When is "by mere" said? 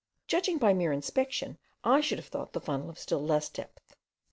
0.57-0.91